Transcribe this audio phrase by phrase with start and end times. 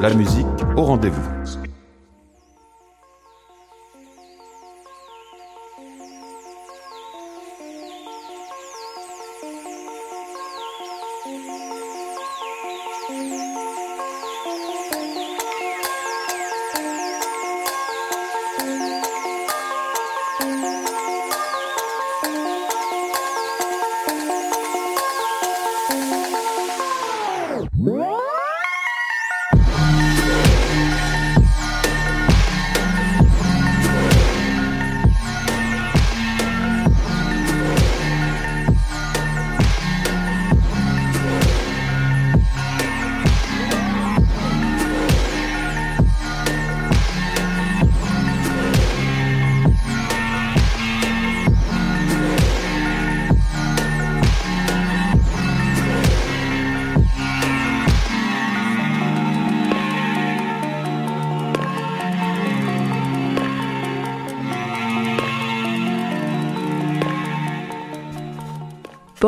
[0.00, 0.46] La musique
[0.76, 1.35] au rendez-vous.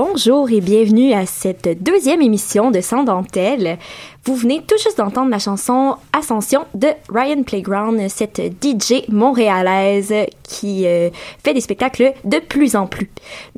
[0.01, 3.79] Bonjour et bienvenue à cette deuxième émission de Sans Dentelle.
[4.23, 10.15] Vous venez tout juste d'entendre la chanson Ascension de Ryan Playground, cette DJ montréalaise
[10.45, 11.11] qui euh,
[11.43, 13.11] fait des spectacles de plus en plus.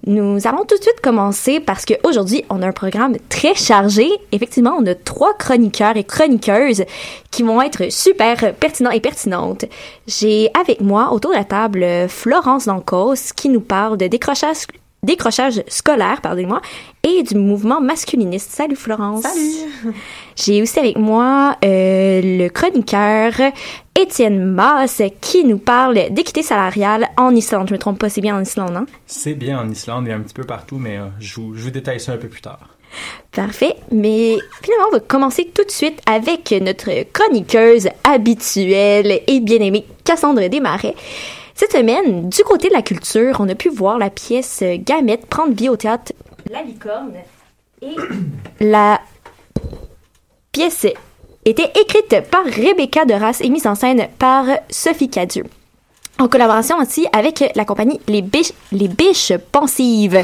[0.06, 4.09] Nous allons tout de suite commencer parce qu'aujourd'hui, on a un programme très chargé.
[4.33, 6.84] Effectivement, on a trois chroniqueurs et chroniqueuses
[7.31, 9.67] qui vont être super pertinents et pertinentes.
[10.06, 14.69] J'ai avec moi autour de la table Florence Dancos qui nous parle de décrochage
[15.03, 16.61] décrochage scolaire, pardonnez-moi,
[17.03, 18.50] et du mouvement masculiniste.
[18.50, 19.22] Salut Florence.
[19.22, 19.94] Salut.
[20.37, 23.33] J'ai aussi avec moi euh, le chroniqueur
[23.99, 27.69] Étienne Maas qui nous parle d'équité salariale en Islande.
[27.69, 28.87] Je me trompe pas, c'est bien en Islande, hein?
[29.06, 31.71] C'est bien en Islande et un petit peu partout, mais euh, je, vous, je vous
[31.71, 32.77] détaille ça un peu plus tard.
[33.32, 33.77] Parfait.
[33.93, 40.49] Mais finalement, on va commencer tout de suite avec notre chroniqueuse habituelle et bien-aimée Cassandre
[40.49, 40.94] Desmarais.
[41.60, 45.53] Cette semaine, du côté de la culture, on a pu voir la pièce Gamette prendre
[45.53, 46.15] vie au théâtre
[46.50, 47.12] La Licorne.
[47.82, 47.96] Et
[48.61, 49.02] la
[50.52, 50.87] pièce
[51.44, 55.44] était écrite par Rebecca Deras et mise en scène par Sophie Cadieux.
[56.20, 60.22] En collaboration aussi avec la compagnie Les Biches, Les Biches Pensives.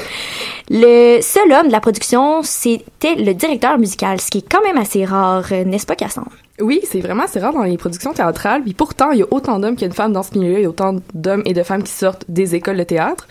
[0.68, 4.76] Le seul homme de la production, c'était le directeur musical, ce qui est quand même
[4.76, 6.32] assez rare, n'est-ce pas, Cassandre?
[6.60, 8.62] Oui, c'est vraiment assez rare dans les productions théâtrales.
[8.62, 10.58] Puis pourtant, il y a autant d'hommes qu'il y a de femmes dans ce milieu.
[10.58, 13.26] Il y a autant d'hommes et de femmes qui sortent des écoles de théâtre.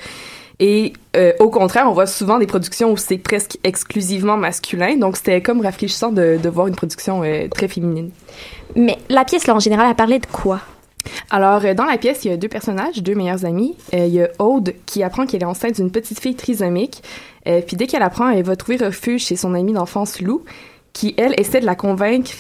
[0.60, 4.98] Et euh, au contraire, on voit souvent des productions où c'est presque exclusivement masculin.
[4.98, 8.10] Donc c'était comme rafraîchissant de, de voir une production euh, très féminine.
[8.76, 10.62] Mais la pièce, là, en général, elle parlait de quoi?
[11.30, 13.76] Alors, euh, dans la pièce, il y a deux personnages, deux meilleurs amis.
[13.94, 17.04] Euh, il y a Aude qui apprend qu'elle est enceinte d'une petite fille trisomique.
[17.48, 20.44] Euh, puis dès qu'elle apprend, elle va trouver refuge chez son amie d'enfance Lou,
[20.94, 22.32] qui, elle, essaie de la convaincre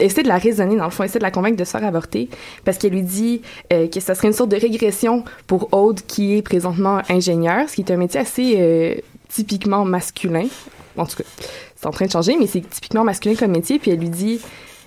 [0.00, 2.28] essaie de la raisonner dans le fond, essaie de la convaincre de se faire avorter
[2.64, 6.42] parce qu'elle lui dit que ça serait une sorte de régression pour Aude qui est
[6.42, 10.46] présentement ingénieur, ce qui est un métier assez typiquement masculin.
[10.96, 11.24] En tout cas,
[11.74, 13.80] c'est en train de changer, mais c'est typiquement masculin comme métier.
[13.80, 14.40] Puis elle lui dit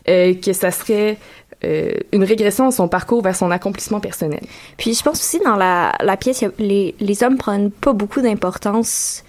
[0.06, 1.18] que ça serait
[1.64, 4.42] euh, une régression dans son parcours vers son accomplissement personnel.
[4.78, 9.24] Puis je pense aussi dans la, la pièce, les, les hommes prennent pas beaucoup d'importance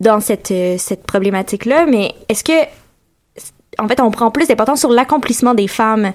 [0.00, 2.52] dans cette, euh, cette problématique-là, mais est-ce que,
[3.78, 6.12] en fait, on prend plus d'importance sur l'accomplissement des femmes?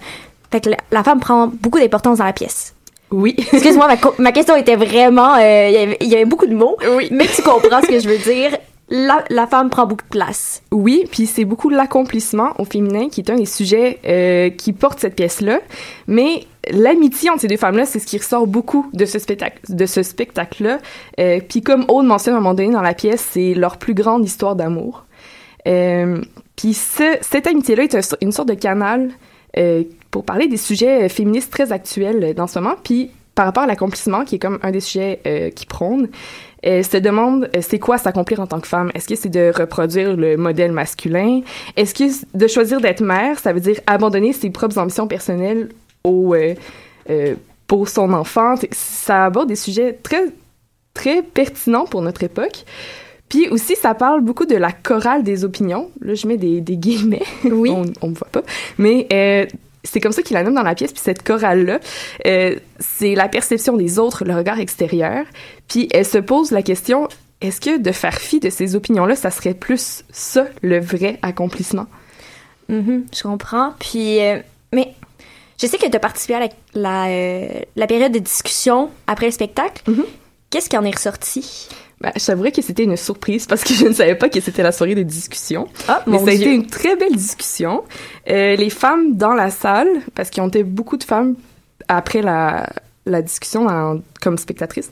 [0.51, 2.75] Fait que la, la femme prend beaucoup d'importance dans la pièce.
[3.09, 3.35] Oui.
[3.51, 6.77] Excuse-moi, ma, ma question était vraiment, euh, il y y avait beaucoup de mots,
[7.11, 8.57] mais tu comprends ce que je veux dire.
[8.93, 10.61] La, femme prend beaucoup de place.
[10.71, 14.99] Oui, puis c'est beaucoup l'accomplissement au féminin qui est un des sujets euh, qui porte
[14.99, 15.61] cette pièce-là.
[16.07, 19.85] Mais l'amitié entre ces deux femmes-là, c'est ce qui ressort beaucoup de ce spectacle, de
[19.85, 20.79] ce spectacle-là.
[21.21, 23.93] Euh, puis comme Aude mentionne à un moment donné dans la pièce, c'est leur plus
[23.93, 25.05] grande histoire d'amour.
[25.69, 26.21] Euh,
[26.57, 29.09] puis ce- cette amitié-là est un- une sorte de canal
[30.11, 32.75] pour parler des sujets féministes très actuels dans ce moment.
[32.83, 36.09] Puis par rapport à l'accomplissement, qui est comme un des sujets qui prône,
[36.61, 38.91] elle se demande euh, c'est quoi s'accomplir en tant que femme?
[38.93, 41.41] Est-ce que c'est de reproduire le modèle masculin?
[41.75, 45.69] Est-ce que de choisir d'être mère, ça veut dire abandonner ses propres ambitions personnelles
[46.03, 46.53] au, euh,
[47.09, 47.35] euh,
[47.67, 48.55] pour son enfant?
[48.71, 50.25] Ça aborde des sujets très,
[50.93, 52.65] très pertinents pour notre époque.
[53.29, 55.89] Puis aussi, ça parle beaucoup de la chorale des opinions.
[56.01, 57.23] Là, je mets des, des guillemets.
[57.45, 57.71] Oui.
[57.73, 58.43] on, on me voit pas.
[58.77, 59.45] Mais euh,
[59.83, 60.91] c'est comme ça qu'il la nomme dans la pièce.
[60.91, 61.79] Puis cette chorale-là,
[62.25, 65.25] euh, c'est la perception des autres, le regard extérieur.
[65.67, 67.07] Puis elle se pose la question,
[67.41, 71.87] est-ce que de faire fi de ces opinions-là, ça serait plus ça, le vrai accomplissement?
[72.69, 73.73] Mhm, je comprends.
[73.79, 74.39] Puis, euh,
[74.73, 74.93] mais
[75.61, 79.25] je sais que tu as participé à la, la, euh, la période de discussion après
[79.25, 79.83] le spectacle.
[80.49, 81.69] Qu'est-ce qui en est ressorti?
[82.01, 84.63] Ben, je t'avouerais que c'était une surprise parce que je ne savais pas que c'était
[84.63, 85.67] la soirée de discussion.
[85.87, 86.47] Ah, Mais mon ça a Dieu.
[86.47, 87.83] été une très belle discussion.
[88.27, 91.35] Euh, les femmes dans la salle, parce qu'il y avait beaucoup de femmes
[91.87, 92.67] après la,
[93.05, 94.89] la discussion comme spectatrices,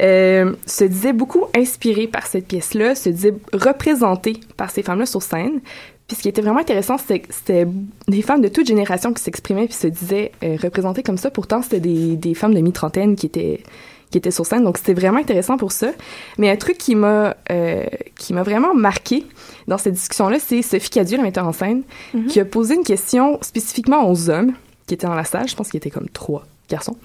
[0.00, 5.22] euh, se disaient beaucoup inspirées par cette pièce-là, se disaient représentées par ces femmes-là sur
[5.22, 5.60] scène.
[6.06, 7.66] Puis ce qui était vraiment intéressant, c'était
[8.08, 11.30] des femmes de toute génération qui s'exprimaient puis se disaient euh, représentées comme ça.
[11.30, 13.62] Pourtant, c'était des, des femmes de mi-trentaine qui étaient
[14.12, 14.62] qui étaient sur scène.
[14.62, 15.88] Donc c'était vraiment intéressant pour ça.
[16.38, 17.84] Mais un truc qui m'a euh,
[18.16, 19.26] qui m'a vraiment marqué
[19.66, 21.82] dans cette discussion-là, c'est Sophie Cadieux, la metteur en scène,
[22.14, 22.26] Mhm.
[22.26, 24.52] qui a posé une question spécifiquement aux hommes
[24.86, 25.48] qui étaient dans la salle.
[25.48, 26.96] Je pense qu'il y était comme trois garçons.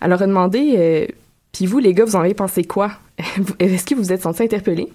[0.00, 1.06] Elle leur a demandé euh,
[1.52, 2.90] Puis vous, les gars, vous en avez pensé quoi?
[3.60, 4.88] Est-ce que vous vous êtes sentis interpellés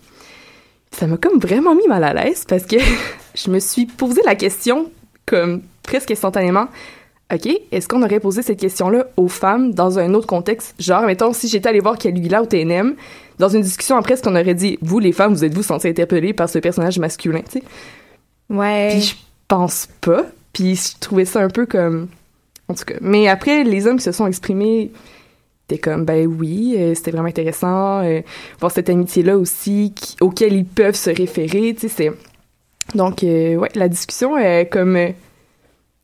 [0.92, 2.76] Ça m'a comme vraiment mis mal à l'aise parce que
[3.36, 4.92] je me suis posé la question
[5.26, 6.68] comme presque instantanément.
[7.32, 10.74] OK, est-ce qu'on aurait posé cette question-là aux femmes dans un autre contexte?
[10.80, 12.96] Genre, mettons, si j'étais allée voir Caligula au TNM,
[13.38, 16.34] dans une discussion après, est-ce qu'on aurait dit, vous, les femmes, vous êtes-vous senties interpellées
[16.34, 17.64] par ce personnage masculin, tu sais?
[18.50, 18.90] Ouais.
[18.92, 19.16] Puis je
[19.48, 20.26] pense pas.
[20.54, 22.08] Puis je trouvais ça un peu comme...
[22.68, 22.96] En tout cas.
[23.02, 24.92] Mais après, les hommes qui se sont exprimés
[25.68, 28.02] étaient comme, ben oui, euh, c'était vraiment intéressant.
[28.02, 28.22] euh,
[28.60, 32.12] voir cette amitié-là aussi, qui- auquel ils peuvent se référer, tu sais, c'est...
[32.96, 34.98] Donc, euh, ouais, la discussion est comme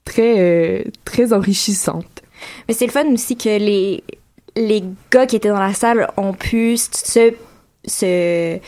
[0.06, 2.06] très, euh, très enrichissante.
[2.68, 4.04] Mais c'est le fun aussi que les,
[4.56, 7.34] les gars qui étaient dans la salle ont pu se,
[7.86, 8.60] se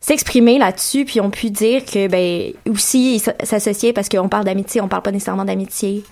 [0.00, 4.80] s'exprimer là-dessus puis ont pu dire que ben aussi ils s'associaient parce qu'on parle d'amitié,
[4.80, 6.02] on parle pas nécessairement d'amitié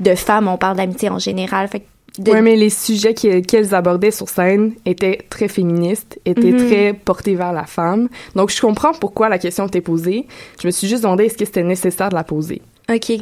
[0.00, 1.68] de femmes, on parle d'amitié en général.
[1.68, 1.84] Fait que
[2.18, 6.66] de- Ouais, mais les sujets qu'elles abordaient sur scène étaient très féministes, étaient Mhm.
[6.68, 8.08] très portés vers la femme.
[8.34, 10.26] Donc, je comprends pourquoi la question était posée.
[10.60, 12.60] Je me suis juste demandé est-ce que c'était nécessaire de la poser?
[12.92, 13.12] OK.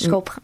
[0.00, 0.10] Je Mm.
[0.12, 0.42] comprends.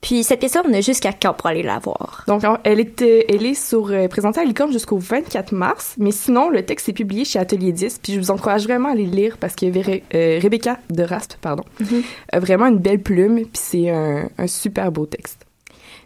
[0.00, 2.24] Puis cette pièce-là, on a jusqu'à quand pour aller la voir?
[2.28, 6.50] Donc, elle, était, elle est sur, euh, présentée à Licorne jusqu'au 24 mars, mais sinon,
[6.50, 9.16] le texte est publié chez Atelier 10, puis je vous encourage vraiment à aller le
[9.16, 12.02] lire parce que euh, Rebecca de Rasp, pardon, Mhm.
[12.32, 15.46] a vraiment une belle plume, puis c'est un, un super beau texte.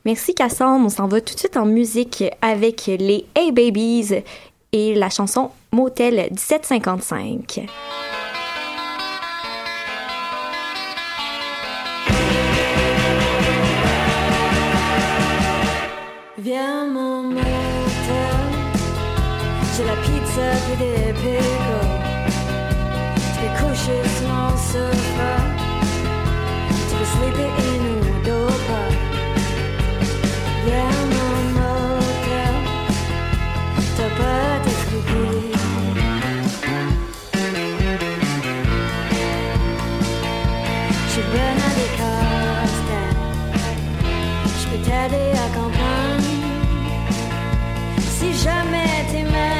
[0.04, 4.14] Merci Cassandre, on s'en va tout de suite en musique avec les Hey Babies
[4.73, 7.66] et la chanson Motel 1755.
[20.64, 21.88] Puis des pickles.
[23.17, 25.33] Tu peux coucher sur mon sofa,
[26.88, 28.83] tu peux sleeper in ou dopa.
[30.67, 32.55] Viens mon motel,
[33.97, 35.31] t'as pas à t'expliquer.
[41.09, 43.21] J'suis bonne à des casse-têtes.
[44.61, 46.29] Je peux t'aider à comprendre
[48.17, 49.60] Si jamais t'es mêlé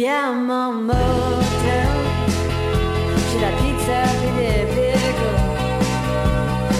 [0.00, 1.90] viens mon motel.
[3.28, 5.40] J'ai la pizza et des pickles.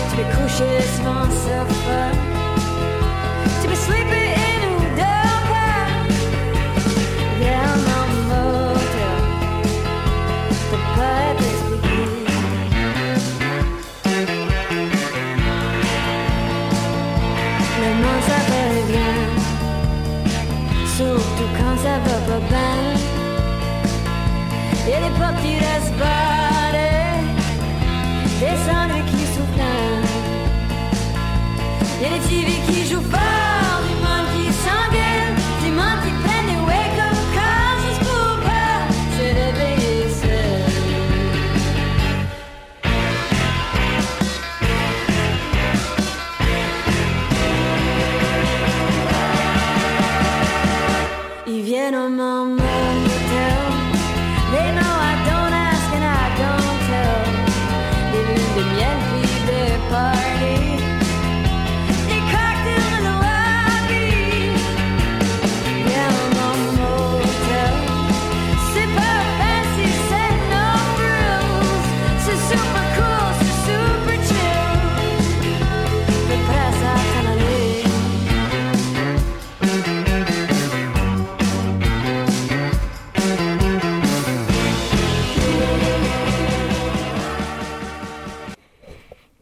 [0.08, 2.02] Tu peux coucher sur mon sofa.
[3.60, 5.48] Tu peux sleeper in ou dehors.
[7.40, 9.18] Viens mon motel.
[10.70, 12.06] Peux pas t'expliquer.
[17.82, 18.40] Le monde va
[18.92, 19.16] bien.
[20.96, 22.42] Surtout quand ça va pas
[32.02, 33.29] Et les TV qui jouent fort.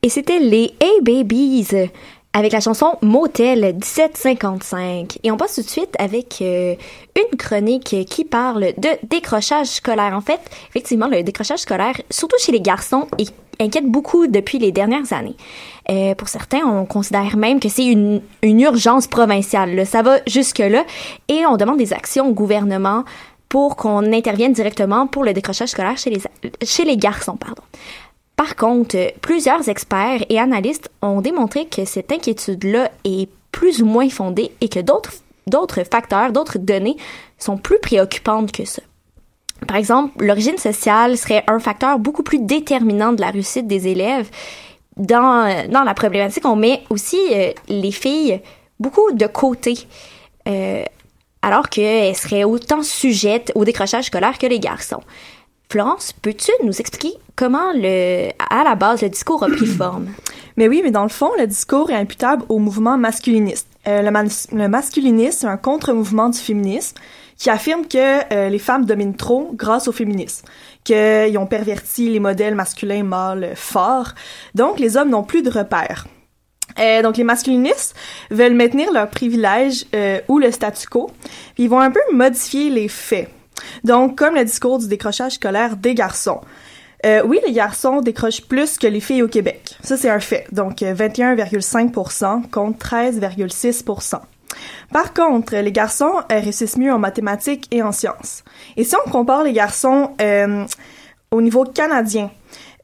[0.09, 1.69] Et c'était les Hey Babies
[2.33, 5.19] avec la chanson Motel 1755.
[5.23, 6.77] Et on passe tout de suite avec euh,
[7.15, 10.15] une chronique qui parle de décrochage scolaire.
[10.15, 13.07] En fait, effectivement, le décrochage scolaire, surtout chez les garçons,
[13.61, 15.37] inquiète beaucoup depuis les dernières années.
[15.91, 19.85] Euh, pour certains, on considère même que c'est une, une urgence provinciale.
[19.85, 20.87] Ça va jusque-là.
[21.29, 23.05] Et on demande des actions au gouvernement
[23.51, 26.21] pour qu'on intervienne directement pour le décrochage scolaire chez les,
[26.65, 27.37] chez les garçons.
[27.37, 27.63] Pardon.
[28.39, 34.09] Par contre, plusieurs experts et analystes ont démontré que cette inquiétude-là est plus ou moins
[34.09, 36.97] fondée et que d'autres facteurs, d'autres données
[37.37, 38.83] sont plus préoccupantes que ça.
[39.67, 44.31] Par exemple, l'origine sociale serait un facteur beaucoup plus déterminant de la réussite des élèves.
[44.97, 48.41] Dans, dans la problématique, on met aussi euh, les filles
[48.79, 49.75] beaucoup de côté,
[50.47, 50.85] euh,
[51.43, 55.03] alors qu'elles seraient autant sujettes au décrochage scolaire que les garçons.
[55.69, 60.09] Florence, peux-tu nous expliquer comment, le, à la base, le discours a pris forme?
[60.57, 63.69] Mais oui, mais dans le fond, le discours est imputable au mouvement masculiniste.
[63.87, 66.97] Euh, le, mas- le masculinisme, c'est un contre-mouvement du féminisme
[67.37, 70.45] qui affirme que euh, les femmes dominent trop grâce au féminisme,
[70.83, 74.15] qu'ils ont perverti les modèles masculins mâles forts,
[74.57, 76.09] donc les hommes n'ont plus de repères.
[76.81, 77.95] Euh, donc les masculinistes
[78.33, 81.09] veulent maintenir leur privilège euh, ou le statu quo,
[81.55, 83.29] puis ils vont un peu modifier les faits.
[83.85, 86.41] Donc comme le discours du décrochage scolaire des garçons.
[87.07, 89.77] Euh, oui, les garçons décrochent plus que les filles au Québec.
[89.83, 90.47] Ça, c'est un fait.
[90.53, 94.21] Donc, euh, 21,5% contre 13,6%
[94.93, 98.43] Par contre, les garçons euh, réussissent mieux en mathématiques et en sciences.
[98.77, 100.65] Et si on compare les garçons euh,
[101.31, 102.31] au niveau canadien,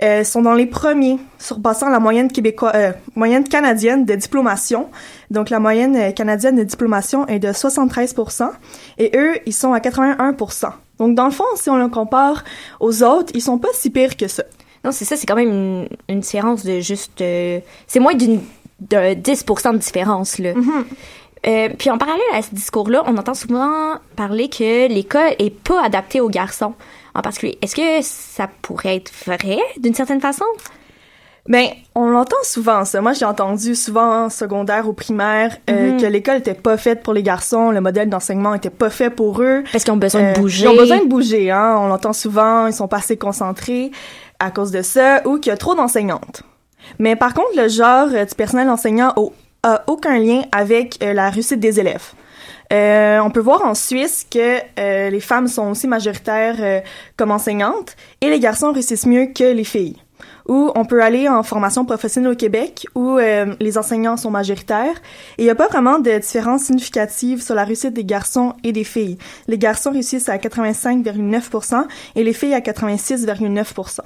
[0.02, 4.90] euh, sont dans les premiers, surpassant la moyenne euh, canadienne de diplomation.
[5.30, 8.50] Donc la moyenne euh, canadienne de diplomation est de 73%,
[8.98, 10.72] et eux, ils sont à 81%.
[10.98, 12.44] Donc dans le fond, si on le compare
[12.80, 14.44] aux autres, ils sont pas si pires que ça.
[14.84, 17.20] Non, c'est ça, c'est quand même une, une différence de juste...
[17.20, 18.40] euh, c'est moins d'une
[18.80, 20.50] de 10% de différence, là.
[21.46, 25.82] Euh, puis en parallèle à ce discours-là, on entend souvent parler que l'école est pas
[25.84, 26.74] adaptée aux garçons
[27.14, 27.58] en particulier.
[27.60, 30.44] Est-ce que ça pourrait être vrai d'une certaine façon?
[31.46, 33.02] Ben, on l'entend souvent, ça.
[33.02, 36.00] Moi, j'ai entendu souvent en secondaire ou primaire euh, Mhm.
[36.00, 39.42] que l'école était pas faite pour les garçons, le modèle d'enseignement était pas fait pour
[39.42, 39.62] eux.
[39.70, 40.64] Parce qu'ils ont besoin de bouger.
[40.64, 41.76] Ils ont besoin de bouger, hein.
[41.78, 43.90] On l'entend souvent, ils sont pas assez concentrés
[44.40, 46.42] à cause de ça, ou qu'il y a trop d'enseignantes.
[46.98, 49.14] Mais par contre, le genre euh, du personnel enseignant
[49.62, 52.12] a aucun lien avec euh, la réussite des élèves.
[52.72, 56.80] Euh, on peut voir en Suisse que euh, les femmes sont aussi majoritaires euh,
[57.18, 59.96] comme enseignantes et les garçons réussissent mieux que les filles.
[60.46, 64.96] Ou on peut aller en formation professionnelle au Québec où euh, les enseignants sont majoritaires
[65.38, 68.72] et il n'y a pas vraiment de différence significative sur la réussite des garçons et
[68.72, 69.16] des filles.
[69.48, 71.86] Les garçons réussissent à 85,9%
[72.16, 74.00] et les filles à 86,9%.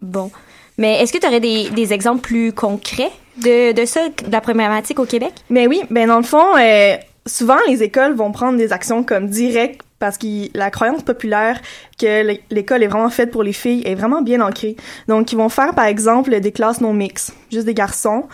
[0.00, 0.30] Bon.
[0.78, 4.40] Mais est-ce que tu aurais des, des exemples plus concrets de, de ça, de la
[4.40, 5.34] problématique au Québec?
[5.50, 6.96] Mais oui, ben dans le fond, euh,
[7.26, 11.60] souvent les écoles vont prendre des actions comme directes parce que la croyance populaire
[12.00, 14.74] que l'é- l'école est vraiment faite pour les filles est vraiment bien ancrée.
[15.06, 18.24] Donc ils vont faire par exemple des classes non mixtes, juste des garçons.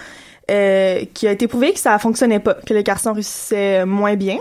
[0.49, 4.39] euh, qui a été prouvé que ça fonctionnait pas, que les garçons réussissaient moins bien.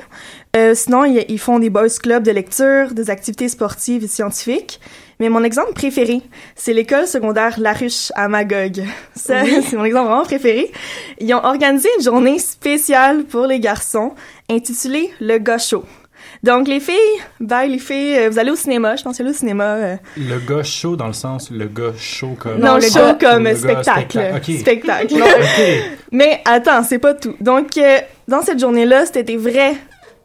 [0.55, 4.79] Euh, sinon, ils, font des boys clubs de lecture, des activités sportives et scientifiques.
[5.19, 6.21] Mais mon exemple préféré,
[6.55, 8.83] c'est l'école secondaire La Ruche à Magog.
[9.15, 9.63] Ça, Oui.
[9.67, 10.71] c'est mon exemple vraiment préféré.
[11.19, 14.13] Ils ont organisé une journée spéciale pour les garçons
[14.47, 15.85] intitulée Le Gars Show.
[16.45, 16.95] Donc, les filles,
[17.39, 19.63] bye les filles, euh, vous allez au cinéma, je pense que allez au cinéma.
[19.63, 22.59] euh, Le gars chaud dans le sens, le gars chaud comme.
[22.59, 24.41] non, le show gars- comme le gars spectacle.
[24.59, 25.15] Spectacle.
[26.11, 27.35] Mais attends, c'est pas tout.
[27.41, 27.97] Donc, euh,
[28.27, 29.75] dans cette journée-là, c'était des vraies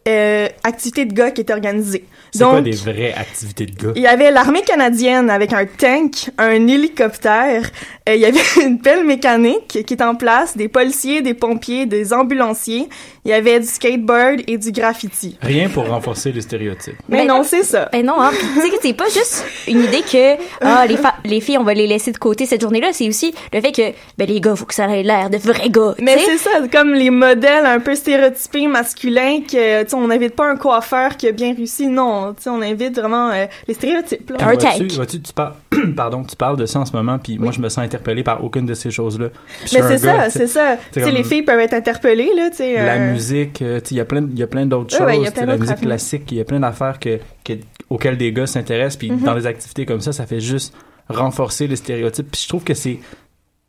[0.08, 2.04] euh, activités de gars qui étaient organisées.
[2.32, 3.92] C'est quoi des vraies activités de gars?
[3.96, 7.68] il y avait l'armée canadienne avec un tank, un hélicoptère,
[8.08, 11.86] euh, il y avait une pelle mécanique qui est en place, des policiers, des pompiers,
[11.86, 12.88] des ambulanciers,
[13.24, 15.36] il y avait du skateboard et du graffiti.
[15.42, 16.96] Rien pour renforcer les stéréotypes.
[17.08, 17.88] Mais non, c'est ça.
[17.92, 18.30] Ben non, hein.
[18.54, 21.74] Tu sais que c'est pas juste une idée que ah les, les filles on va
[21.74, 24.64] les laisser de côté cette journée-là, c'est aussi le fait que ben les gars faut
[24.64, 25.94] que ça ait l'air de vrais gars.
[26.00, 30.50] Mais c'est ça, comme les modèles un peu stéréotypés masculins que, sais, on n'invite pas
[30.50, 34.30] un coiffeur qui a bien réussi, non, tu sais, on invite vraiment euh, les stéréotypes.
[34.30, 34.36] là.
[34.40, 34.92] Un Vois-tu, tank.
[34.92, 35.54] vois-tu, tu parles,
[35.96, 38.42] pardon, tu parles de ça en ce moment, puis moi je me sens interpellé par
[38.44, 39.28] aucune de ces choses-là.
[39.72, 40.76] Mais c'est ça, tu c'est ça.
[40.92, 42.74] Tu sais, les filles peuvent être interpellées, là, tu sais.
[42.74, 44.94] La euh, musique, euh, tu sais, il y a plein, il y a plein d'autres
[45.00, 47.54] Ouais, choses, ouais, tu plein la musique classique, il y a plein d'affaires que, que-
[47.88, 49.20] auxquelles des gars s'intéressent, puis Mhm.
[49.24, 50.74] dans des activités comme ça, ça fait juste
[51.08, 52.30] renforcer les stéréotypes.
[52.30, 52.98] Puis je trouve que c'est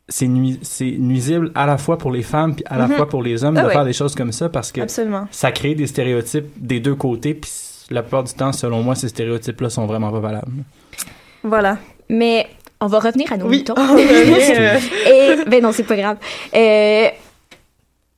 [0.09, 2.95] c'est nui- c'est nuisible à la fois pour les femmes puis à la Mhm.
[2.95, 3.73] fois pour les hommes Ah de ouais.
[3.73, 5.27] faire des choses comme ça parce que Absolument.
[5.31, 7.49] ça crée des stéréotypes des deux côtés puis
[7.89, 10.51] la plupart du temps selon moi ces stéréotypes là sont vraiment pas valables.
[11.43, 11.77] Voilà.
[12.09, 12.47] Mais
[12.79, 13.59] on va revenir à nos Oui.
[13.59, 13.73] moutons.
[13.77, 14.79] On revient, euh,
[15.45, 16.17] Et ben non, c'est pas grave.
[16.55, 17.07] Euh,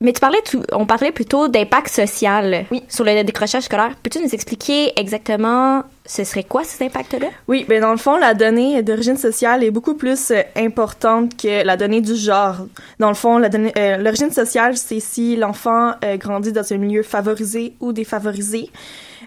[0.03, 0.37] mais tu parlais
[0.73, 3.95] on parlait plutôt d'impact social sur le décrochage scolaire.
[4.03, 7.27] Peux-tu nous expliquer exactement ce serait quoi ces impacts-là?
[7.47, 11.65] Oui, ben dans le fond, la donnée d'origine sociale est beaucoup plus euh, importante que
[11.65, 12.67] la donnée du genre.
[12.99, 17.73] Dans le fond, euh, l'origine sociale, c'est si l'enfant euh, grandit dans un milieu favorisé
[17.79, 18.69] ou défavorisé.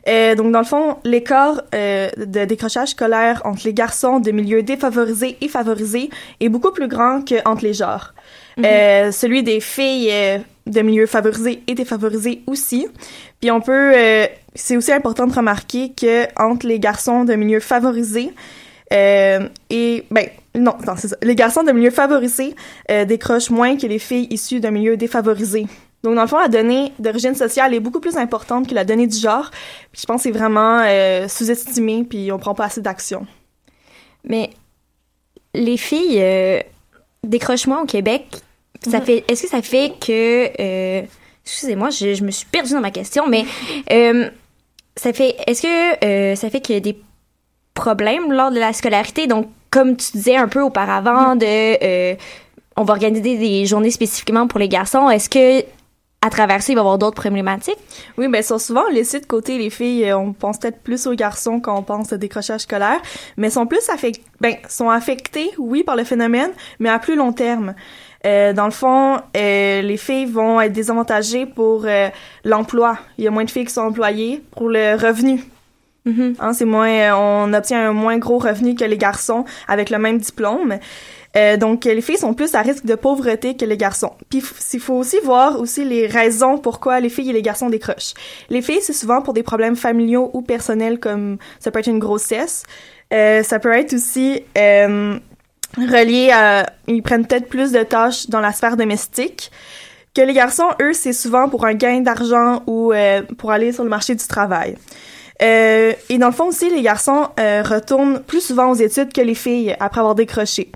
[0.09, 4.63] Euh, donc, dans le fond, l'écart euh, de décrochage scolaire entre les garçons de milieux
[4.63, 8.13] défavorisés et favorisés est beaucoup plus grand qu'entre les genres.
[8.65, 12.89] Euh, celui des filles euh, de milieux favorisés et défavorisés aussi.
[13.41, 17.61] Puis on peut, euh, c'est aussi important de remarquer que entre les garçons de milieux
[17.61, 18.33] favorisés
[18.93, 21.17] euh, et ben non, non c'est ça.
[21.23, 22.55] Les garçons de milieux favorisés
[22.91, 25.67] euh, décrochent moins que les filles issues d'un milieu défavorisé.
[26.03, 29.07] Donc dans le fond, la donnée d'origine sociale est beaucoup plus importante que la donnée
[29.07, 29.51] du genre.
[29.93, 33.27] Puis je pense que c'est vraiment euh, sous-estimé puis on prend pas assez d'action.
[34.25, 34.51] Mais
[35.53, 36.61] les filles euh,
[37.25, 38.25] décrochent moins au Québec.
[38.89, 41.03] Ça fait, est-ce que ça fait que, euh,
[41.45, 43.45] excusez-moi, je, je me suis perdue dans ma question, mais
[43.93, 44.29] euh,
[44.97, 46.99] ça fait, est-ce que euh, ça fait qu'il y a des
[47.75, 49.27] problèmes lors de la scolarité?
[49.27, 52.17] Donc, comme tu disais un peu auparavant, de,
[52.77, 55.11] on va organiser des journées spécifiquement pour les garçons.
[55.11, 55.65] Est-ce que
[56.23, 57.79] à travers ça, il va y avoir d'autres problématiques?
[58.19, 60.13] Oui, ben sont souvent laissés de côté les filles.
[60.13, 63.01] On pense peut-être plus aux garçons quand on pense au décrochage scolaire,
[63.37, 67.33] mais sont plus affectés, ben sont affectés, oui, par le phénomène, mais à plus long
[67.33, 67.75] terme.
[68.27, 72.09] Euh, dans le fond, euh, les filles vont être désavantagées pour euh,
[72.45, 72.99] l'emploi.
[73.19, 75.45] Il y a moins de filles qui sont employées pour le revenu.
[76.39, 80.19] Hein, c'est moins, on obtient un moins gros revenu que les garçons avec le même
[80.19, 80.79] diplôme.
[81.59, 84.13] Donc, les filles sont plus à risque de pauvreté que les garçons.
[84.31, 84.41] Puis,
[84.73, 88.15] il faut aussi voir aussi les raisons pourquoi les filles et les garçons décrochent.
[88.51, 91.99] Les filles, c'est souvent pour des problèmes familiaux ou personnels, comme ça peut être une
[91.99, 92.63] grossesse.
[93.11, 94.45] Ça peut être aussi
[95.79, 96.67] euh, relié à...
[96.87, 99.51] Ils prennent peut-être plus de tâches dans la sphère domestique.
[100.15, 103.85] Que les garçons, eux, c'est souvent pour un gain d'argent ou euh, pour aller sur
[103.85, 104.77] le marché du travail.
[105.43, 109.21] Euh, et dans le fond aussi, les garçons euh, retournent plus souvent aux études que
[109.21, 110.73] les filles après avoir décroché.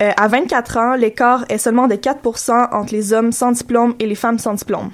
[0.00, 4.06] Euh, à 24 ans, l'écart est seulement de 4% entre les hommes sans diplôme et
[4.06, 4.90] les femmes sans diplôme.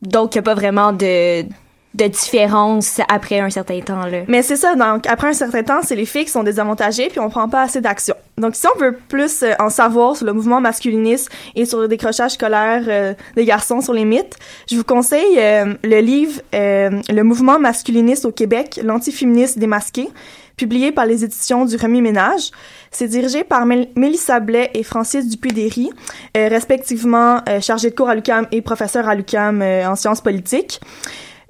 [0.00, 1.44] Donc, il n'y a pas vraiment de,
[1.94, 4.20] de différence après un certain temps, là.
[4.26, 7.20] Mais c'est ça, donc après un certain temps, c'est les filles qui sont désavantagées puis
[7.20, 8.14] on prend pas assez d'action.
[8.38, 11.88] Donc si on veut plus euh, en savoir sur le mouvement masculiniste et sur le
[11.88, 14.36] décrochage scolaire euh, des garçons sur les mythes,
[14.70, 20.08] je vous conseille euh, le livre Le mouvement masculiniste au Québec, l'antiféministe démasqué,
[20.56, 22.52] publié par les éditions du Remis Ménage.
[22.90, 25.90] C'est dirigé par Mél- Mélissa Blais et Francis Dupuy-Derry,
[26.34, 30.80] respectivement chargés de cours à l'UQAM et professeurs à l'UQAM en sciences politiques.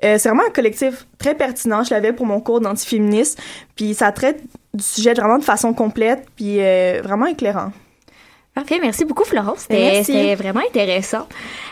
[0.05, 1.85] Euh, c'est vraiment un collectif très pertinent.
[1.85, 3.41] Je l'avais pour mon cours d'antiféminisme.
[3.77, 4.43] Puis ça traite
[4.75, 7.73] du sujet vraiment de façon complète, puis euh, vraiment éclairant.
[8.55, 9.61] Parfait, merci beaucoup Florence.
[9.61, 10.13] C'était Merci.
[10.13, 11.27] c'était vraiment intéressant.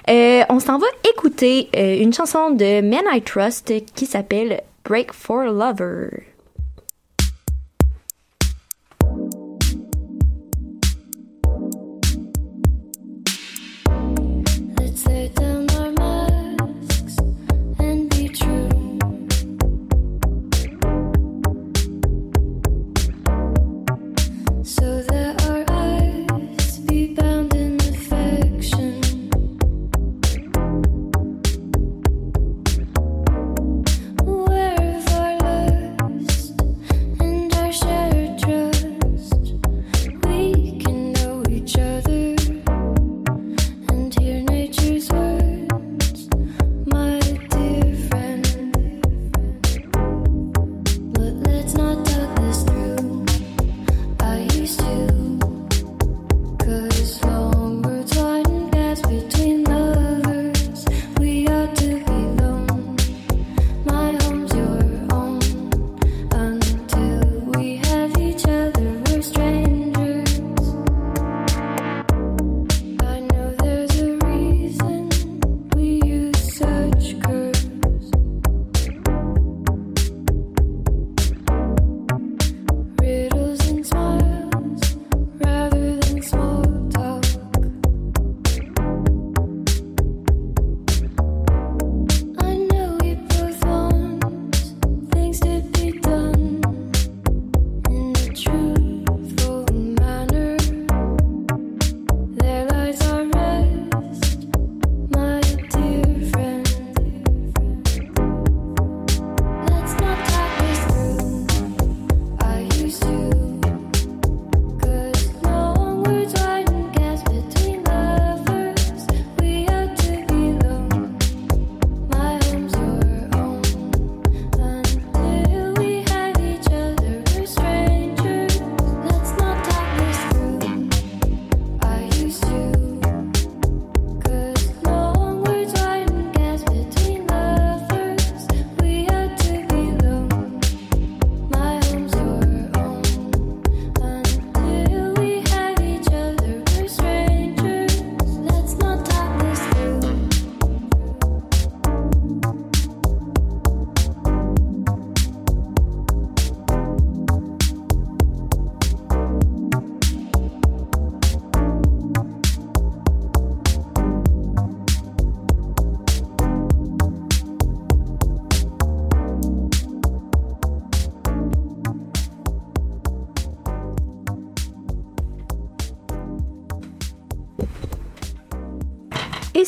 [0.08, 5.42] Euh, on s'en va écouter une chanson de Men I Trust qui s'appelle Break for
[5.44, 6.29] Lover.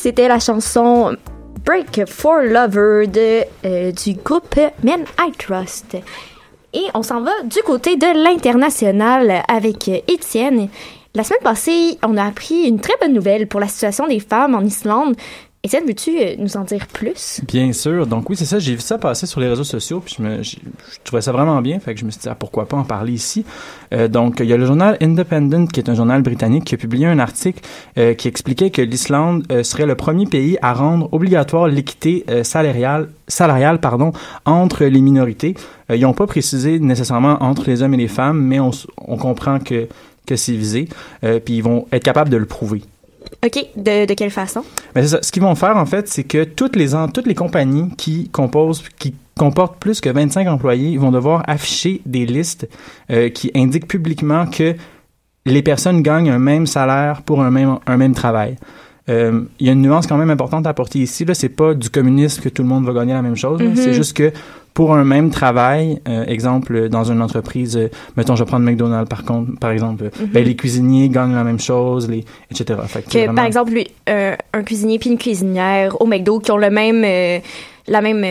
[0.02, 1.16] C'était la chanson
[1.64, 3.04] Break for Lover
[3.64, 5.96] euh, du groupe Men I Trust.
[6.72, 10.68] Et on s'en va du côté de l'international avec Étienne.
[11.14, 14.56] La semaine passée, on a appris une très bonne nouvelle pour la situation des femmes
[14.56, 15.14] en Islande.
[15.64, 17.40] Étienne, veux-tu euh, nous en dire plus?
[17.46, 18.08] Bien sûr.
[18.08, 18.58] Donc oui, c'est ça.
[18.58, 20.56] J'ai vu ça passer sur les réseaux sociaux, puis je, me, je,
[21.04, 21.78] trouvais ça vraiment bien.
[21.78, 23.44] Fait que je me suis dit, ah, pourquoi pas en parler ici?
[23.94, 26.78] Euh, donc, il y a le journal Independent, qui est un journal britannique, qui a
[26.78, 27.60] publié un article
[27.96, 32.42] euh, qui expliquait que l'Islande euh, serait le premier pays à rendre obligatoire l'équité euh,
[32.42, 34.10] salariale, salariale pardon,
[34.44, 35.54] entre les minorités.
[35.92, 39.16] Euh, ils n'ont pas précisé nécessairement entre les hommes et les femmes, mais on, on
[39.16, 39.86] comprend que,
[40.26, 40.88] que c'est visé.
[41.22, 42.82] Euh, puis ils vont être capables de le prouver.
[43.44, 44.62] OK, de, de quelle façon?
[44.94, 45.22] Mais c'est ça.
[45.22, 48.82] Ce qu'ils vont faire, en fait, c'est que toutes les, toutes les compagnies qui composent,
[48.98, 52.68] qui comportent plus que 25 employés, vont devoir afficher des listes
[53.10, 54.74] euh, qui indiquent publiquement que
[55.46, 58.56] les personnes gagnent un même salaire pour un même, un même travail.
[59.08, 61.24] Euh, Il y a une nuance quand même importante à apporter ici.
[61.24, 63.60] Là, c'est pas du communisme que tout le monde va gagner la même chose.
[63.60, 63.68] là.
[63.68, 63.76] Mhm.
[63.76, 64.32] C'est juste que
[64.74, 69.08] pour un même travail, euh, exemple dans une entreprise, euh, mettons, je vais prendre McDonald's
[69.08, 70.26] par contre, par exemple, Mhm.
[70.32, 72.80] ben, les cuisiniers gagnent la même chose, les etc.
[72.86, 76.38] Fait que Que, vraiment- par exemple, lui, euh, un cuisinier puis une cuisinière au McDo
[76.40, 77.02] qui ont le même,
[77.86, 78.24] la même,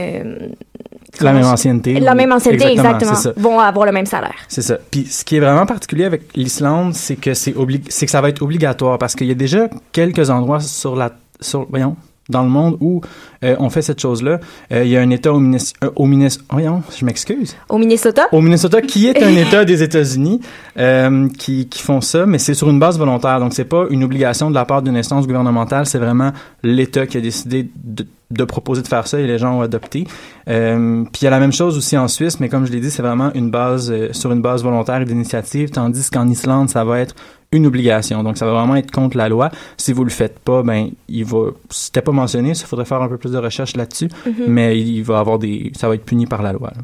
[1.19, 1.99] la même ancienneté.
[1.99, 4.35] la ou- même ancienneté, exactement, vont avoir le même salaire.
[4.47, 4.77] C'est ça.
[4.89, 8.21] Puis ce qui est vraiment particulier avec l'Islande, c'est que c'est obli- c'est que ça
[8.21, 11.95] va être obligatoire parce qu'il y a déjà quelques endroits sur la sur voyons
[12.31, 13.01] dans le monde où
[13.43, 14.39] euh, on fait cette chose-là.
[14.71, 17.55] Euh, il y a un État au Minnesota, au Minnes- voyons, je m'excuse.
[17.69, 18.27] Au Minnesota?
[18.31, 20.41] Au Minnesota, qui est un État des États-Unis,
[20.77, 23.39] euh, qui, qui font ça, mais c'est sur une base volontaire.
[23.39, 26.31] Donc, c'est pas une obligation de la part d'une instance gouvernementale, c'est vraiment
[26.63, 30.05] l'État qui a décidé de, de proposer de faire ça et les gens ont adopté.
[30.47, 32.79] Euh, puis il y a la même chose aussi en Suisse, mais comme je l'ai
[32.79, 36.69] dit, c'est vraiment une base euh, sur une base volontaire et d'initiative, tandis qu'en Islande,
[36.69, 37.15] ça va être
[37.53, 38.23] une obligation.
[38.23, 39.49] Donc, ça va vraiment être contre la loi.
[39.77, 43.09] Si vous le faites pas, ben, il va, c'était pas mentionné, il faudrait faire un
[43.09, 44.33] peu plus de recherche là-dessus, Mhm.
[44.47, 46.71] mais il va avoir des, ça va être puni par la loi.
[46.75, 46.81] là.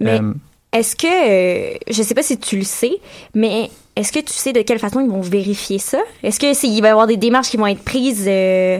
[0.00, 0.34] Mais Euh,
[0.72, 2.92] est-ce que, euh, je sais pas si tu le sais,
[3.34, 5.98] mais est-ce que tu sais de quelle façon ils vont vérifier ça?
[6.22, 8.78] Est-ce que c'est- il va y avoir des démarches qui vont être prises euh,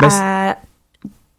[0.00, 0.56] Ben, à-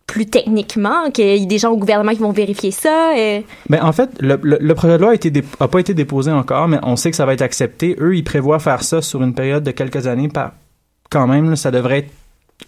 [0.09, 3.13] plus techniquement, qu'il y ait des gens au gouvernement qui vont vérifier ça?
[3.15, 3.41] euh?
[3.69, 6.67] Ben, en fait, le, projet de loi a, été dé- a pas été déposé encore,
[6.67, 7.95] mais on sait que ça va être accepté.
[7.99, 10.27] Eux, ils prévoient faire ça sur une période de quelques années.
[10.27, 10.53] Par,
[11.11, 12.11] quand même, ça devrait être...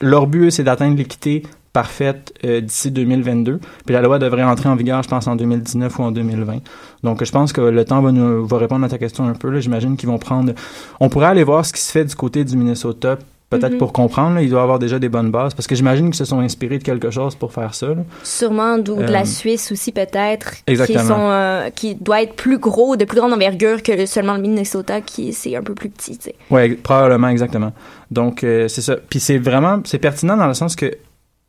[0.01, 3.59] Leur but, c'est d'atteindre l'équité parfaite euh, d'ici 2022.
[3.85, 6.57] Puis la loi devrait entrer en vigueur, je pense, en 2019 ou en 2020.
[7.03, 9.59] Donc, je pense que le temps va, nous, va répondre à ta question un peu.
[9.59, 10.53] J'imagine qu'ils vont prendre...
[10.99, 13.17] On pourrait aller voir ce qui se fait du côté du Minnesota,
[13.51, 13.77] peut-être Mhm.
[13.77, 14.35] pour comprendre.
[14.35, 16.79] Là, il doit avoir déjà des bonnes bases, parce que j'imagine qu'ils se sont inspirés
[16.79, 17.87] de quelque chose pour faire ça.
[17.89, 17.97] là.
[18.23, 22.57] Sûrement d'où de la Euh, Suisse aussi peut-être, qui sont euh, qui doit être plus
[22.57, 26.17] gros, de plus grande envergure que seulement le Minnesota qui c'est un peu plus petit.
[26.49, 27.73] Ouais, probablement, exactement.
[28.09, 28.95] Donc, euh, c'est ça.
[29.09, 30.91] Puis c'est vraiment, c'est pertinent dans le sens que,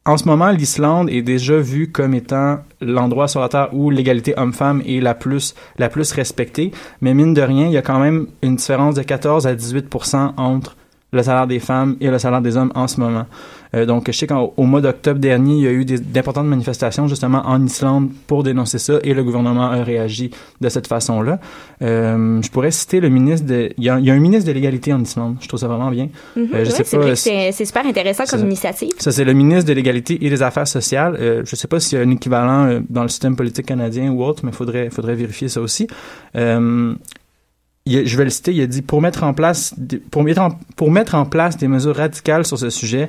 [0.05, 4.35] en ce moment, l'Islande est déjà vue comme étant l'endroit sur la Terre où l'égalité
[4.37, 6.73] homme-femme est la plus, la plus respectée.
[7.01, 10.33] Mais mine de rien, il y a quand même une différence de 14 à 18%
[10.37, 10.77] entre
[11.13, 13.27] le salaire des femmes et le salaire des hommes en ce moment.
[13.75, 17.09] Euh, donc, je sais qu'au au mois d'octobre dernier, il y a eu d'importantes manifestations
[17.09, 21.39] justement en Islande pour dénoncer ça et le gouvernement a réagi de cette façon-là.
[21.81, 23.71] Euh, je pourrais citer le ministre de...
[23.79, 25.37] Il y a, il y a un ministre de l'égalité en Islande.
[25.41, 26.09] Je trouve ça vraiment bien.
[26.37, 28.47] Euh, je ouais, sais c'est pas, vrai que euh, c'est c'est super intéressant comme ça.
[28.47, 28.93] initiative.
[28.99, 31.17] Ça, c'est le ministre de l'égalité et des affaires sociales.
[31.21, 34.11] Euh, je sais pas s'il y a un équivalent euh, dans le système politique canadien
[34.11, 35.87] ou autre, mais il faudrait, faudrait vérifier ça aussi.
[37.87, 40.41] Il je vais le citer, il a dit pour mettre en place des- pour mettre
[40.43, 43.09] en, pour mettre en place des mesures radicales sur ce sujet,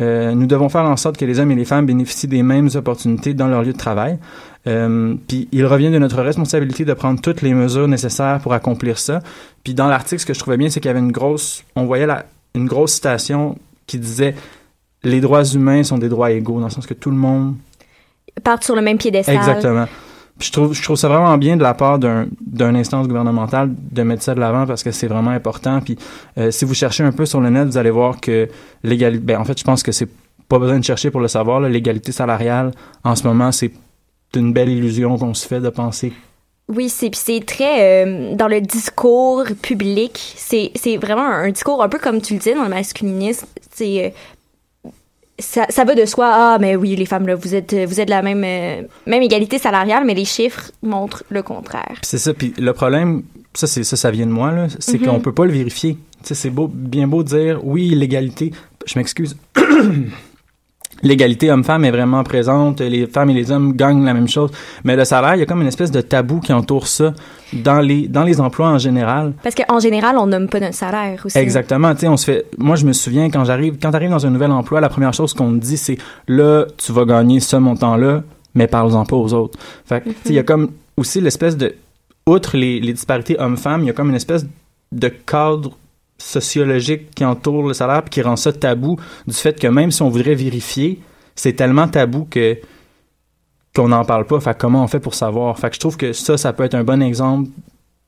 [0.00, 2.68] euh, nous devons faire en sorte que les hommes et les femmes bénéficient des mêmes
[2.74, 4.18] opportunités dans leur lieu de travail.
[4.66, 8.98] Euh, puis il revient de notre responsabilité de prendre toutes les mesures nécessaires pour accomplir
[8.98, 9.20] ça.
[9.64, 11.84] Puis dans l'article, ce que je trouvais bien, c'est qu'il y avait une grosse, on
[11.86, 14.34] voyait la, une grosse citation qui disait
[15.04, 17.54] les droits humains sont des droits égaux, dans le sens que tout le monde
[18.44, 19.34] Partent sur le même piédestal.
[19.36, 19.86] Exactement.
[20.40, 24.02] Je trouve, je trouve ça vraiment bien de la part d'un, d'une instance gouvernementale de
[24.02, 25.80] mettre ça de l'avant parce que c'est vraiment important.
[25.80, 25.98] Puis
[26.38, 28.48] euh, si vous cherchez un peu sur le net, vous allez voir que
[28.84, 30.08] l'égalité, ben en fait, je pense que c'est
[30.48, 31.60] pas besoin de chercher pour le savoir.
[31.60, 32.70] L'égalité salariale,
[33.04, 33.72] en ce moment, c'est
[34.36, 36.12] une belle illusion qu'on se fait de penser.
[36.68, 41.50] Oui, c'est puis c'est très euh, dans le discours public, c'est c'est vraiment un, un
[41.50, 44.10] discours un peu comme tu le dis dans le masculinisme, c'est euh,
[45.38, 48.06] ça, ça va de soi ah mais oui les femmes là vous êtes vous êtes
[48.08, 51.96] de la même euh, même égalité salariale mais les chiffres montrent le contraire.
[52.02, 52.34] C'est ça.
[52.34, 53.22] Puis le problème,
[53.54, 55.06] ça, c'est ça, ça vient de moi là, c'est Mhm.
[55.06, 55.94] qu'on peut pas le vérifier.
[56.22, 58.52] Tu sais, c'est beau, bien beau de dire oui l'égalité.
[58.86, 59.36] Je m'excuse.
[61.02, 64.50] l'égalité homme-femme est vraiment présente, les femmes et les hommes gagnent la même chose,
[64.84, 67.14] mais le salaire, il y a comme une espèce de tabou qui entoure ça
[67.52, 69.32] dans les dans les emplois en général.
[69.42, 71.38] Parce qu'en général, on nomme pas notre salaire aussi.
[71.38, 74.10] Exactement, tu sais, on se fait moi je me souviens quand j'arrive quand tu arrives
[74.10, 77.40] dans un nouvel emploi, la première chose qu'on te dit c'est là tu vas gagner
[77.40, 78.22] ce montant là,
[78.54, 79.58] mais parle-en pas aux autres.
[79.86, 81.74] Fait que, tu sais, il y a comme aussi l'espèce de
[82.26, 84.46] outre les, les disparités hommes-femmes, il y a comme une espèce
[84.92, 85.76] de cadre
[86.18, 90.02] sociologique qui entoure le salaire puis qui rend ça tabou du fait que même si
[90.02, 91.00] on voudrait vérifier,
[91.34, 92.58] c'est tellement tabou que
[93.74, 94.40] qu'on n'en parle pas.
[94.40, 95.58] Fait comment on fait pour savoir?
[95.58, 97.48] Fait je trouve que ça, ça peut être un bon exemple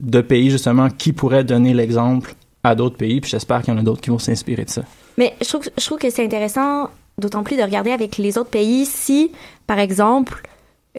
[0.01, 3.21] de pays justement qui pourrait donner l'exemple à d'autres pays.
[3.21, 4.83] Puis j'espère qu'il y en a d'autres qui vont s'inspirer de ça.
[5.17, 8.51] Mais je trouve, je trouve que c'est intéressant, d'autant plus de regarder avec les autres
[8.51, 9.31] pays si,
[9.67, 10.43] par exemple,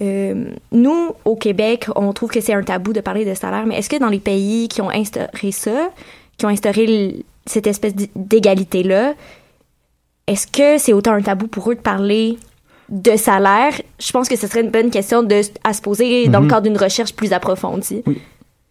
[0.02, 3.78] euh, nous, au Québec, on trouve que c'est un tabou de parler de salaire, mais
[3.78, 5.90] est-ce que dans les pays qui ont instauré ça,
[6.42, 9.14] qui ont instauré cette espèce d'égalité-là,
[10.28, 12.38] est-ce que c'est autant un tabou pour eux de parler
[12.90, 13.74] de salaire?
[14.00, 16.52] Je pense que ce serait une bonne question de, à se poser dans le Mhm.
[16.52, 18.04] cadre d'une recherche plus approfondie.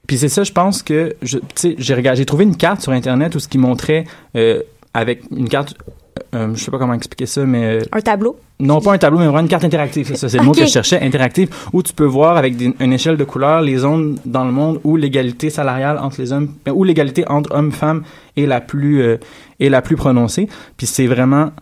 [0.08, 2.80] Puis c'est ça, je pense que, je- tu sais, j'ai regardé, j'ai trouvé une carte
[2.80, 4.04] sur Internet où ce qui montrait,
[4.36, 4.62] euh,
[4.94, 5.74] avec une carte,
[6.34, 7.64] euh, je sais pas comment expliquer ça, mais...
[7.64, 8.36] euh, Un tableau?
[8.58, 10.58] Non, pas un tableau, mais vraiment une carte interactive, c'est ça, c'est le mot que
[10.66, 14.18] je cherchais, interactive, où tu peux voir avec des- une échelle de couleurs les zones
[14.26, 18.02] dans le monde où l'égalité salariale entre les hommes, où l'égalité entre hommes-femmes
[18.36, 19.16] est la plus, euh,
[19.60, 20.46] est la plus prononcée.
[20.76, 21.52] Puis c'est vraiment,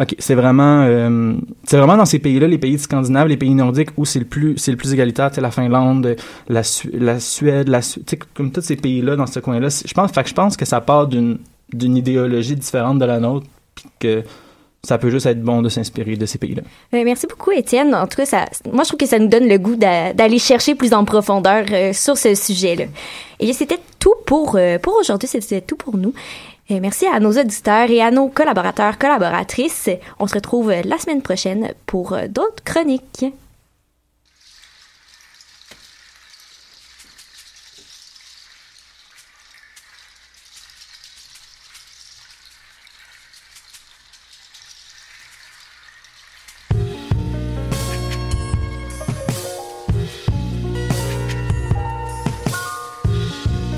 [0.00, 3.90] ok, c'est vraiment, euh, c'est vraiment dans ces pays-là, les pays scandinaves, les pays nordiques,
[3.96, 6.16] où c'est le plus, c'est le plus égalitaire, tu sais, la Finlande,
[6.48, 9.70] la, Su- la Suède, la, Su- tu sais, comme tous ces pays-là dans ce coin-là.
[9.70, 11.38] c'est- Je pense, fait que je pense que ça part d'une,
[11.72, 13.46] d'une idéologie différente de la nôtre,
[13.80, 14.22] puis que
[14.82, 16.62] ça peut juste être bon de s'inspirer de ces pays-là.
[16.94, 17.94] Euh, merci beaucoup, Étienne.
[17.94, 20.38] En tout cas, ça, moi, je trouve que ça nous donne le goût d'a- d'aller
[20.38, 22.84] chercher plus en profondeur euh, sur ce sujet-là.
[23.40, 25.28] Et c'était tout pour, euh, pour aujourd'hui.
[25.28, 26.14] C'était tout pour nous.
[26.70, 29.90] Et merci à nos auditeurs et à nos collaborateurs, collaboratrices.
[30.18, 33.24] On se retrouve la semaine prochaine pour d'autres chroniques.